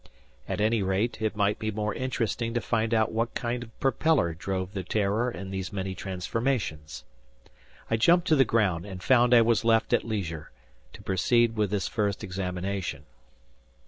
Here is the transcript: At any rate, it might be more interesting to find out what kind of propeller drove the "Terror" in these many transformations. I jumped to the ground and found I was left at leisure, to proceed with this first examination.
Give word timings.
At 0.49 0.59
any 0.59 0.81
rate, 0.81 1.21
it 1.21 1.35
might 1.35 1.59
be 1.59 1.69
more 1.69 1.93
interesting 1.93 2.55
to 2.55 2.59
find 2.59 2.91
out 2.91 3.11
what 3.11 3.35
kind 3.35 3.61
of 3.61 3.79
propeller 3.79 4.33
drove 4.33 4.73
the 4.73 4.81
"Terror" 4.81 5.29
in 5.29 5.51
these 5.51 5.71
many 5.71 5.93
transformations. 5.93 7.03
I 7.91 7.97
jumped 7.97 8.27
to 8.29 8.35
the 8.35 8.43
ground 8.43 8.83
and 8.83 9.03
found 9.03 9.31
I 9.31 9.43
was 9.43 9.63
left 9.63 9.93
at 9.93 10.03
leisure, 10.03 10.49
to 10.93 11.03
proceed 11.03 11.55
with 11.55 11.69
this 11.69 11.87
first 11.87 12.23
examination. 12.23 13.05